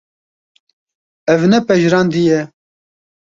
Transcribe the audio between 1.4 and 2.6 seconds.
ne pejirandî ye.